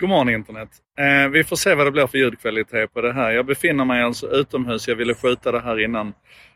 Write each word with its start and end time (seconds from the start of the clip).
God 0.00 0.08
morgon 0.08 0.28
internet. 0.28 0.68
Eh, 0.98 1.28
vi 1.28 1.44
får 1.44 1.56
se 1.56 1.74
vad 1.74 1.86
det 1.86 1.90
blir 1.90 2.06
för 2.06 2.18
ljudkvalitet 2.18 2.94
på 2.94 3.00
det 3.00 3.12
här. 3.12 3.30
Jag 3.30 3.46
befinner 3.46 3.84
mig 3.84 4.02
alltså 4.02 4.30
utomhus. 4.30 4.88
Jag 4.88 4.96
ville 4.96 5.14
skjuta 5.14 5.52
det 5.52 5.60
här 5.60 5.80
innan, 5.80 6.12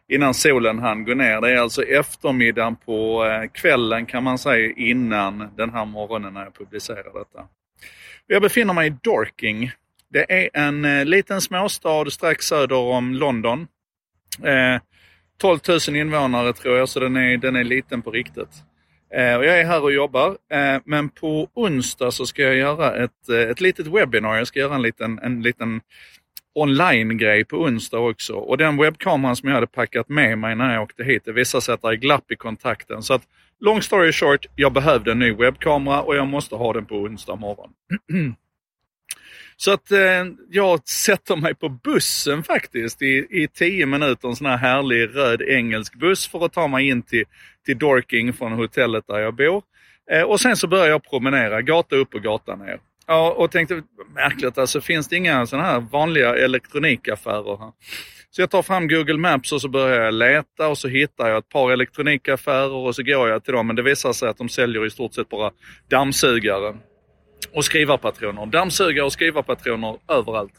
innan 0.08 0.34
solen 0.34 0.78
hann 0.78 1.04
gå 1.04 1.14
ner. 1.14 1.40
Det 1.40 1.50
är 1.50 1.56
alltså 1.56 1.82
eftermiddagen 1.82 2.76
på 2.76 3.24
eh, 3.24 3.50
kvällen 3.50 4.06
kan 4.06 4.22
man 4.22 4.38
säga 4.38 4.72
innan 4.76 5.48
den 5.56 5.70
här 5.70 5.84
morgonen 5.84 6.34
när 6.34 6.44
jag 6.44 6.54
publicerar 6.54 7.18
detta. 7.18 7.46
Jag 8.26 8.42
befinner 8.42 8.74
mig 8.74 8.88
i 8.88 8.96
Dorking. 9.02 9.70
Det 10.10 10.32
är 10.32 10.50
en 10.54 10.84
eh, 10.84 11.04
liten 11.04 11.40
småstad 11.40 12.10
strax 12.10 12.46
söder 12.46 12.76
om 12.76 13.14
London. 13.14 13.66
Eh, 14.42 14.80
12 15.40 15.58
000 15.88 15.96
invånare 15.96 16.52
tror 16.52 16.76
jag, 16.76 16.88
så 16.88 17.00
den 17.00 17.16
är, 17.16 17.36
den 17.36 17.56
är 17.56 17.64
liten 17.64 18.02
på 18.02 18.10
riktigt. 18.10 18.64
Eh, 19.14 19.36
och 19.36 19.44
jag 19.44 19.60
är 19.60 19.64
här 19.64 19.82
och 19.82 19.92
jobbar, 19.92 20.28
eh, 20.28 20.80
men 20.84 21.08
på 21.08 21.48
onsdag 21.54 22.10
så 22.10 22.26
ska 22.26 22.42
jag 22.42 22.56
göra 22.56 22.96
ett, 23.04 23.28
eh, 23.28 23.50
ett 23.50 23.60
litet 23.60 23.86
webbinar. 23.86 24.36
Jag 24.36 24.46
ska 24.46 24.58
göra 24.58 24.74
en 24.74 24.82
liten, 24.82 25.18
en 25.18 25.42
liten 25.42 25.80
online-grej 26.54 27.44
på 27.44 27.56
onsdag 27.56 27.98
också. 27.98 28.34
Och 28.34 28.58
den 28.58 28.76
webbkameran 28.76 29.36
som 29.36 29.48
jag 29.48 29.54
hade 29.54 29.66
packat 29.66 30.08
med 30.08 30.38
mig 30.38 30.56
när 30.56 30.74
jag 30.74 30.82
åkte 30.82 31.04
hit, 31.04 31.22
det 31.24 31.32
visade 31.32 31.62
sig 31.62 31.74
att 31.74 31.82
det 31.82 31.88
är 31.88 31.94
glapp 31.94 32.30
i 32.30 32.36
kontakten. 32.36 33.02
Så 33.02 33.14
att, 33.14 33.22
long 33.60 33.82
story 33.82 34.12
short, 34.12 34.46
jag 34.56 34.72
behövde 34.72 35.12
en 35.12 35.18
ny 35.18 35.32
webbkamera 35.32 36.02
och 36.02 36.16
jag 36.16 36.26
måste 36.26 36.54
ha 36.54 36.72
den 36.72 36.86
på 36.86 36.94
onsdag 36.94 37.36
morgon. 37.36 37.70
Så 39.56 39.72
att 39.72 39.90
eh, 39.90 40.24
jag 40.50 40.88
sätter 40.88 41.36
mig 41.36 41.54
på 41.54 41.68
bussen 41.68 42.42
faktiskt 42.42 43.02
i, 43.02 43.26
i 43.30 43.48
tio 43.54 43.86
minuter, 43.86 44.28
en 44.28 44.36
sån 44.36 44.46
här 44.46 44.56
härlig 44.56 45.16
röd 45.16 45.42
engelsk 45.42 45.94
buss 45.94 46.28
för 46.28 46.44
att 46.44 46.52
ta 46.52 46.68
mig 46.68 46.88
in 46.88 47.02
till, 47.02 47.24
till 47.66 47.78
Dorking 47.78 48.32
från 48.32 48.52
hotellet 48.52 49.04
där 49.06 49.18
jag 49.18 49.34
bor. 49.34 49.62
Eh, 50.10 50.22
och 50.22 50.40
sen 50.40 50.56
så 50.56 50.66
börjar 50.66 50.86
jag 50.86 51.10
promenera, 51.10 51.62
gata 51.62 51.96
upp 51.96 52.14
och 52.14 52.22
gata 52.22 52.56
ner. 52.56 52.80
Ja, 53.06 53.32
och 53.32 53.50
tänkte, 53.50 53.82
märkligt 54.14 54.58
alltså, 54.58 54.80
finns 54.80 55.08
det 55.08 55.16
inga 55.16 55.46
sådana 55.46 55.68
här 55.68 55.80
vanliga 55.80 56.36
elektronikaffärer 56.36 57.58
här? 57.58 57.72
Så 58.30 58.42
jag 58.42 58.50
tar 58.50 58.62
fram 58.62 58.88
Google 58.88 59.18
Maps 59.18 59.52
och 59.52 59.60
så 59.60 59.68
börjar 59.68 60.04
jag 60.04 60.14
leta 60.14 60.68
och 60.68 60.78
så 60.78 60.88
hittar 60.88 61.28
jag 61.28 61.38
ett 61.38 61.48
par 61.48 61.72
elektronikaffärer 61.72 62.74
och 62.74 62.94
så 62.94 63.02
går 63.02 63.28
jag 63.28 63.44
till 63.44 63.52
dem. 63.52 63.66
Men 63.66 63.76
det 63.76 63.82
visar 63.82 64.12
sig 64.12 64.28
att 64.28 64.38
de 64.38 64.48
säljer 64.48 64.86
i 64.86 64.90
stort 64.90 65.14
sett 65.14 65.28
bara 65.28 65.50
dammsugare 65.90 66.76
och 67.52 67.64
skrivarpatroner. 67.64 68.46
Dammsugare 68.46 69.06
och 69.06 69.12
skrivarpatroner 69.12 69.96
överallt. 70.08 70.52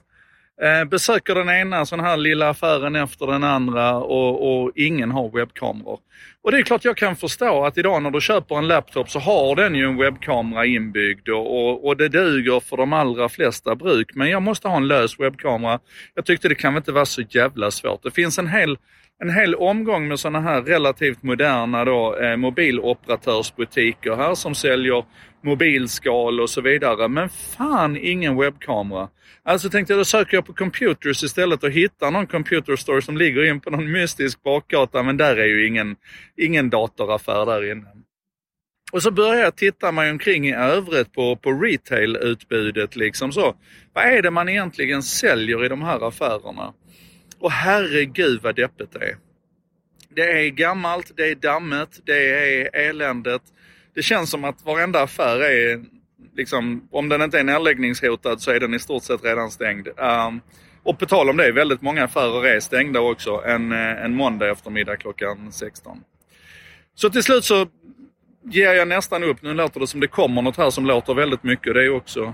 Eh, 0.62 0.86
besöker 0.86 1.36
den 1.36 1.50
ena 1.50 1.86
sån 1.86 2.00
här 2.00 2.18
lilla 2.18 2.50
affären 2.50 2.96
efter 2.96 3.28
den 3.28 3.44
andra 3.44 3.96
och, 3.98 4.64
och, 4.64 4.72
ingen 4.76 5.12
har 5.12 5.30
webbkameror. 5.30 6.00
Och 6.44 6.52
det 6.52 6.58
är 6.58 6.62
klart 6.62 6.86
jag 6.86 6.98
kan 6.98 7.16
förstå 7.16 7.66
att 7.66 7.78
idag 7.78 8.04
när 8.04 8.12
du 8.12 8.22
köper 8.22 8.58
en 8.58 8.68
laptop 8.68 9.10
så 9.10 9.20
har 9.20 9.56
den 9.56 9.76
ju 9.76 9.86
en 9.86 9.98
webbkamera 9.98 10.66
inbyggd 10.66 11.30
och, 11.30 11.60
och, 11.60 11.88
och 11.88 11.98
det 11.98 12.10
duger 12.10 12.60
för 12.60 12.78
de 12.78 12.94
allra 12.94 13.30
flesta 13.30 13.76
bruk. 13.76 14.12
Men 14.14 14.30
jag 14.30 14.42
måste 14.42 14.68
ha 14.68 14.78
en 14.78 14.88
lös 14.88 15.20
webbkamera. 15.20 15.80
Jag 16.16 16.26
tyckte 16.26 16.50
det 16.50 16.56
kan 16.56 16.74
väl 16.74 16.82
inte 16.82 16.92
vara 16.92 17.06
så 17.06 17.22
jävla 17.22 17.72
svårt. 17.72 18.04
Det 18.04 18.12
finns 18.12 18.40
en 18.40 18.48
hel 18.48 18.78
en 19.22 19.30
hel 19.30 19.56
omgång 19.56 20.08
med 20.08 20.20
sådana 20.20 20.42
här 20.42 20.62
relativt 20.62 21.24
moderna 21.24 21.86
då, 21.86 22.16
eh, 22.16 22.36
mobiloperatörsbutiker 22.36 24.16
här 24.16 24.36
som 24.36 24.56
säljer 24.56 25.04
mobilskal 25.44 26.40
och 26.40 26.50
så 26.50 26.62
vidare. 26.62 27.08
Men 27.08 27.30
fan 27.30 27.98
ingen 27.98 28.38
webbkamera. 28.38 29.10
Alltså 29.44 29.70
tänkte 29.70 29.94
jag, 29.94 30.00
då 30.00 30.06
söker 30.06 30.38
jag 30.38 30.46
på 30.46 30.54
computers 30.54 31.24
istället 31.24 31.64
och 31.64 31.72
hittar 31.72 32.12
någon 32.12 32.28
computer 32.28 32.76
store 32.76 33.02
som 33.02 33.18
ligger 33.18 33.44
in 33.44 33.60
på 33.60 33.70
någon 33.70 33.92
mystisk 33.92 34.44
bakgata. 34.44 35.04
Men 35.04 35.18
där 35.18 35.36
är 35.38 35.46
ju 35.46 35.68
ingen, 35.68 35.96
ingen 36.38 36.70
datoraffär 36.70 37.46
där 37.46 37.72
inne. 37.72 37.88
Och 38.92 39.04
så 39.04 39.12
börjar 39.12 39.44
jag 39.44 39.56
titta 39.56 39.92
mig 39.92 40.12
omkring 40.12 40.48
i 40.48 40.54
övrigt 40.54 41.14
på, 41.14 41.36
på 41.36 41.52
retail-utbudet. 41.52 42.96
Liksom 42.96 43.32
så. 43.32 43.56
Vad 43.94 44.06
är 44.06 44.22
det 44.22 44.32
man 44.32 44.50
egentligen 44.50 45.04
säljer 45.04 45.66
i 45.66 45.68
de 45.68 45.82
här 45.82 46.08
affärerna? 46.08 46.74
Och 47.40 47.52
herregud 47.52 48.42
vad 48.42 48.56
deppigt 48.56 48.92
det 48.92 49.06
är. 49.06 49.16
Det 50.16 50.46
är 50.46 50.50
gammalt, 50.50 51.12
det 51.16 51.30
är 51.32 51.36
dammet, 51.36 52.00
det 52.06 52.30
är 52.30 52.76
eländet. 52.90 53.42
Det 53.96 54.02
känns 54.02 54.30
som 54.30 54.44
att 54.44 54.66
varenda 54.66 55.02
affär 55.02 55.40
är, 55.40 55.84
liksom, 56.36 56.88
om 56.92 57.10
den 57.10 57.22
inte 57.22 57.40
är 57.40 57.44
nedläggningshotad 57.44 58.42
så 58.42 58.52
är 58.52 58.60
den 58.60 58.74
i 58.74 58.80
stort 58.80 59.04
sett 59.04 59.24
redan 59.24 59.52
stängd. 59.52 59.88
Um, 59.88 60.42
och 60.84 61.00
på 61.00 61.06
tal 61.06 61.30
om 61.30 61.38
det, 61.38 61.52
väldigt 61.52 61.82
många 61.82 62.04
affärer 62.04 62.46
är 62.46 62.60
stängda 62.60 63.00
också 63.00 63.44
en, 63.46 63.72
eh, 63.72 64.04
en 64.04 64.16
måndag 64.16 64.52
eftermiddag 64.52 64.98
klockan 64.98 65.52
16. 65.52 66.04
Så 66.96 67.10
till 67.10 67.24
slut 67.24 67.44
så 67.44 67.68
ger 68.44 68.74
jag 68.74 68.88
nästan 68.88 69.24
upp. 69.24 69.42
Nu 69.42 69.54
låter 69.54 69.80
det 69.80 69.88
som 69.88 70.00
det 70.00 70.08
kommer 70.08 70.42
något 70.42 70.58
här 70.58 70.70
som 70.70 70.86
låter 70.86 71.14
väldigt 71.14 71.44
mycket. 71.44 71.74
Det 71.74 71.86
är 71.86 71.96
också 71.96 72.34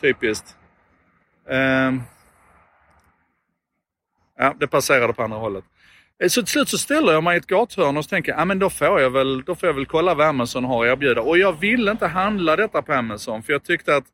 typiskt. 0.00 0.56
Um, 1.48 2.02
Ja, 4.40 4.54
det 4.60 4.66
passerade 4.66 5.12
på 5.12 5.22
andra 5.22 5.38
hållet. 5.38 5.64
Eh, 6.22 6.28
så 6.28 6.42
till 6.42 6.52
slut 6.52 6.68
så 6.68 6.78
ställer 6.78 7.12
jag 7.12 7.24
mig 7.24 7.34
i 7.34 7.38
ett 7.38 7.46
gathörn 7.46 7.96
och 7.96 8.04
så 8.04 8.08
tänker 8.08 8.32
jag, 8.32 8.40
ja 8.40 8.44
men 8.44 8.58
då 8.58 8.70
får 8.70 9.00
jag 9.00 9.10
väl, 9.10 9.42
då 9.42 9.54
får 9.54 9.68
jag 9.68 9.74
väl 9.74 9.86
kolla 9.86 10.14
vad 10.14 10.26
Amazon 10.26 10.64
har 10.64 10.86
att 10.86 10.92
erbjuda. 10.92 11.20
Och 11.20 11.38
jag 11.38 11.60
ville 11.60 11.90
inte 11.90 12.06
handla 12.06 12.56
detta 12.56 12.82
på 12.82 12.92
Amazon 12.92 13.42
för 13.42 13.52
jag 13.52 13.64
tyckte 13.64 13.96
att 13.96 14.04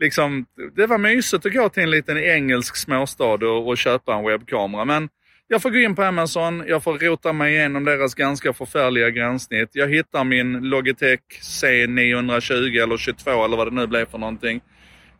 liksom, 0.00 0.46
det 0.76 0.86
var 0.86 0.98
mysigt 0.98 1.46
att 1.46 1.52
gå 1.52 1.68
till 1.68 1.82
en 1.82 1.90
liten 1.90 2.18
engelsk 2.18 2.76
småstad 2.76 3.24
och, 3.24 3.68
och 3.68 3.78
köpa 3.78 4.14
en 4.14 4.24
webbkamera. 4.24 4.84
Men 4.84 5.08
jag 5.48 5.62
får 5.62 5.70
gå 5.70 5.78
in 5.78 5.94
på 5.94 6.02
Amazon, 6.02 6.64
jag 6.66 6.82
får 6.82 6.98
rota 6.98 7.32
mig 7.32 7.54
igenom 7.54 7.84
deras 7.84 8.14
ganska 8.14 8.52
förfärliga 8.52 9.10
gränssnitt. 9.10 9.70
Jag 9.72 9.88
hittar 9.88 10.24
min 10.24 10.52
Logitech 10.52 11.20
C920 11.42 12.82
eller 12.82 12.96
22 12.96 13.44
eller 13.44 13.56
vad 13.56 13.66
det 13.66 13.74
nu 13.74 13.86
blev 13.86 14.10
för 14.10 14.18
någonting. 14.18 14.60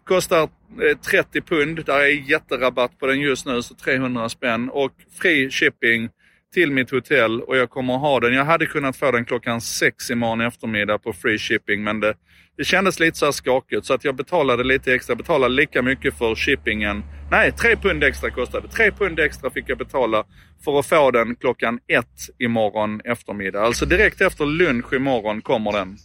Kostar 0.05 0.43
eh, 0.43 0.97
30 1.11 1.41
pund. 1.41 1.85
Där 1.85 2.01
är 2.01 2.31
jätterabatt 2.31 2.99
på 2.99 3.07
den 3.07 3.21
just 3.21 3.47
nu, 3.47 3.63
så 3.63 3.75
300 3.75 4.29
spänn. 4.29 4.69
Och 4.69 4.93
fri 5.21 5.51
shipping 5.51 6.09
till 6.55 6.71
mitt 6.71 6.91
hotell 6.91 7.41
och 7.41 7.57
jag 7.57 7.71
kommer 7.71 7.95
att 7.95 8.01
ha 8.01 8.21
den. 8.21 8.35
Jag 8.35 8.45
hade 8.45 8.67
kunnat 8.67 8.97
få 8.97 9.11
den 9.11 9.25
klockan 9.25 9.61
sex 9.61 10.11
imorgon 10.11 10.41
eftermiddag 10.41 10.99
på 10.99 11.13
free 11.13 11.39
shipping 11.39 11.83
men 11.83 12.01
det, 12.01 12.15
det 12.57 12.65
kändes 12.65 13.01
lite 13.01 13.19
så 13.19 13.25
här 13.25 13.33
skakigt 13.33 13.87
så 13.87 13.95
att 13.95 14.05
jag 14.05 14.15
betalade 14.15 14.65
lite 14.65 14.95
extra. 14.95 15.11
Jag 15.11 15.19
betalade 15.19 15.55
lika 15.55 15.83
mycket 15.83 16.19
för 16.19 16.35
shippingen. 16.35 17.05
Nej, 17.31 17.53
tre 17.53 17.77
pund 17.77 18.05
extra 18.05 18.31
kostade 18.31 18.69
Tre 18.69 18.91
pund 18.91 19.21
extra 19.21 19.51
fick 19.51 19.69
jag 19.69 19.79
betala 19.79 20.25
för 20.65 20.79
att 20.79 20.87
få 20.87 21.11
den 21.11 21.37
klockan 21.37 21.79
ett 21.89 22.29
imorgon 22.39 23.01
eftermiddag. 23.05 23.61
Alltså 23.61 23.87
direkt 23.87 24.21
efter 24.21 24.47
lunch 24.47 24.93
imorgon 24.93 25.41
kommer 25.41 25.73
den. 25.73 25.97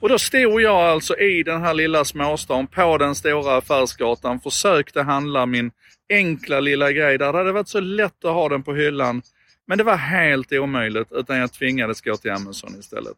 Och 0.00 0.08
då 0.08 0.18
stod 0.18 0.62
jag 0.62 0.76
alltså 0.76 1.18
i 1.18 1.42
den 1.42 1.62
här 1.62 1.74
lilla 1.74 2.04
småstaden 2.04 2.66
på 2.66 2.98
den 2.98 3.14
stora 3.14 3.56
affärsgatan, 3.56 4.40
försökte 4.40 5.02
handla 5.02 5.46
min 5.46 5.70
enkla 6.10 6.60
lilla 6.60 6.92
grej 6.92 7.18
där. 7.18 7.32
Det 7.32 7.38
hade 7.38 7.52
varit 7.52 7.68
så 7.68 7.80
lätt 7.80 8.24
att 8.24 8.34
ha 8.34 8.48
den 8.48 8.62
på 8.62 8.74
hyllan. 8.74 9.22
Men 9.66 9.78
det 9.78 9.84
var 9.84 9.96
helt 9.96 10.52
omöjligt 10.52 11.08
utan 11.12 11.36
jag 11.36 11.52
tvingades 11.52 12.00
gå 12.00 12.16
till 12.16 12.30
Amazon 12.30 12.78
istället. 12.78 13.16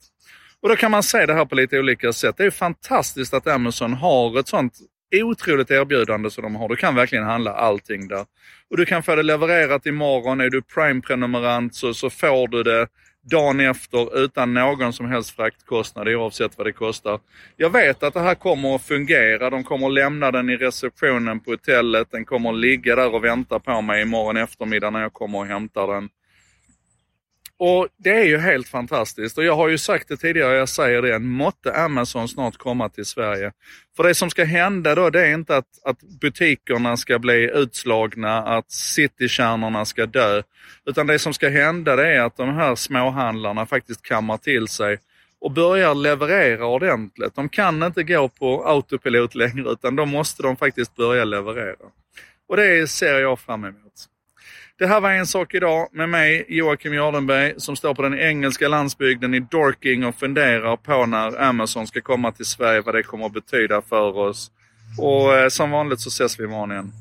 Och 0.61 0.69
då 0.69 0.77
kan 0.77 0.91
man 0.91 1.03
se 1.03 1.27
det 1.27 1.35
här 1.35 1.45
på 1.45 1.55
lite 1.55 1.79
olika 1.79 2.13
sätt. 2.13 2.37
Det 2.37 2.45
är 2.45 2.51
fantastiskt 2.51 3.35
att 3.35 3.47
Amazon 3.47 3.93
har 3.93 4.39
ett 4.39 4.49
sånt 4.49 4.79
otroligt 5.15 5.71
erbjudande 5.71 6.31
som 6.31 6.43
de 6.43 6.57
har. 6.57 6.69
Du 6.69 6.77
kan 6.77 6.95
verkligen 6.95 7.25
handla 7.25 7.53
allting 7.53 8.09
där. 8.09 8.27
Och 8.71 8.77
du 8.77 8.87
kan 8.87 9.03
få 9.03 9.17
det 9.17 9.23
levererat 9.23 9.87
imorgon. 9.87 10.41
Är 10.41 10.51
du 10.51 10.63
Prime-prenumerant 10.63 11.75
så, 11.75 11.95
så 11.95 12.11
får 12.11 12.49
du 12.49 12.63
det 12.63 12.87
dagen 13.23 13.61
efter 13.61 14.25
utan 14.25 14.55
någon 14.55 14.93
som 14.93 15.07
helst 15.07 15.31
fraktkostnad 15.31 16.09
oavsett 16.09 16.59
vad 16.59 16.67
det 16.67 16.73
kostar. 16.73 17.21
Jag 17.57 17.71
vet 17.71 18.03
att 18.03 18.15
det 18.15 18.21
här 18.21 18.35
kommer 18.35 18.75
att 18.75 18.83
fungera. 18.83 19.51
De 19.51 19.65
kommer 19.65 19.87
att 19.87 19.93
lämna 19.93 20.31
den 20.31 20.51
i 20.51 20.57
receptionen 20.57 21.41
på 21.41 21.51
hotellet. 21.51 22.11
Den 22.11 22.25
kommer 22.25 22.51
att 22.51 22.59
ligga 22.59 22.97
där 22.97 23.15
och 23.15 23.25
vänta 23.25 23.59
på 23.59 23.81
mig 23.81 24.03
imorgon 24.03 24.37
eftermiddag 24.37 24.91
när 24.91 25.01
jag 25.01 25.13
kommer 25.13 25.39
och 25.39 25.47
hämtar 25.47 25.87
den. 25.87 26.09
Och 27.61 27.89
Det 27.97 28.11
är 28.11 28.25
ju 28.25 28.39
helt 28.39 28.69
fantastiskt 28.69 29.39
och 29.39 29.45
jag 29.45 29.57
har 29.57 29.69
ju 29.69 29.79
sagt 29.79 30.09
det 30.09 30.17
tidigare, 30.17 30.57
jag 30.57 30.69
säger 30.69 31.03
det, 31.03 31.19
måtte 31.19 31.75
Amazon 31.75 32.29
snart 32.29 32.57
komma 32.57 32.89
till 32.89 33.05
Sverige. 33.05 33.53
För 33.97 34.03
det 34.03 34.15
som 34.15 34.31
ska 34.31 34.45
hända 34.45 34.95
då, 34.95 35.11
det 35.11 35.27
är 35.27 35.35
inte 35.35 35.57
att, 35.57 35.85
att 35.85 35.99
butikerna 36.21 36.97
ska 36.97 37.19
bli 37.19 37.51
utslagna, 37.55 38.39
att 38.39 38.71
citykärnorna 38.71 39.85
ska 39.85 40.07
dö. 40.07 40.43
Utan 40.87 41.07
det 41.07 41.19
som 41.19 41.35
ska 41.35 41.49
hända 41.49 41.97
det 41.97 42.15
är 42.15 42.21
att 42.21 42.37
de 42.37 42.55
här 42.55 42.75
småhandlarna 42.75 43.67
faktiskt 43.67 44.03
kammar 44.03 44.37
till 44.37 44.69
sig 44.69 44.99
och 45.41 45.51
börjar 45.51 45.95
leverera 45.95 46.67
ordentligt. 46.67 47.35
De 47.35 47.49
kan 47.49 47.83
inte 47.83 48.03
gå 48.03 48.29
på 48.29 48.69
autopilot 48.69 49.35
längre 49.35 49.71
utan 49.71 49.97
då 49.97 50.07
måste 50.07 50.43
de 50.43 50.57
faktiskt 50.57 50.97
börja 50.97 51.25
leverera. 51.25 51.87
Och 52.49 52.57
det 52.57 52.91
ser 52.91 53.21
jag 53.21 53.41
fram 53.41 53.65
emot. 53.65 54.09
Det 54.79 54.87
här 54.87 55.01
var 55.01 55.11
En 55.11 55.27
sak 55.27 55.55
idag 55.55 55.89
med 55.93 56.09
mig, 56.09 56.45
Joakim 56.49 56.95
Jardenberg, 56.95 57.55
som 57.57 57.77
står 57.77 57.95
på 57.95 58.03
den 58.03 58.19
engelska 58.19 58.69
landsbygden 58.69 59.35
i 59.35 59.41
Dorking 59.41 60.05
och 60.05 60.15
funderar 60.15 60.77
på 60.77 61.07
när 61.07 61.43
Amazon 61.43 61.87
ska 61.87 62.01
komma 62.01 62.33
till 62.33 62.45
Sverige, 62.45 62.81
vad 62.81 62.95
det 62.95 63.03
kommer 63.03 63.27
att 63.27 63.33
betyda 63.33 63.83
för 63.83 64.19
oss. 64.19 64.51
Och 64.99 65.37
eh, 65.37 65.49
som 65.49 65.71
vanligt 65.71 66.01
så 66.01 66.09
ses 66.09 66.41
vi 66.41 66.45
imorgon 66.45 66.73
igen. 66.73 66.93